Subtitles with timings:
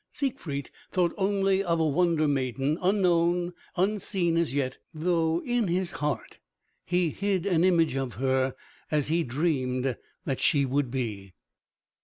[0.11, 6.39] Siegfried thought only of a wonder maiden, unknown, unseen as yet, though in his heart
[6.83, 8.55] he hid an image of her
[8.89, 9.95] as he dreamed
[10.25, 11.33] that she would be.